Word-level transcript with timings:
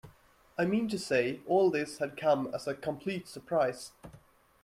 I 0.57 0.65
mean 0.65 0.87
to 0.89 0.97
say, 0.97 1.41
all 1.45 1.69
this 1.69 1.99
had 1.99 2.17
come 2.17 2.49
as 2.55 2.65
a 2.65 2.73
complete 2.73 3.27
surprise. 3.27 3.91